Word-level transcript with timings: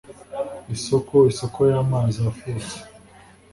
isoko, 0.75 1.15
isoko 1.31 1.59
y'amazi 1.71 2.17
afutse 2.31 2.75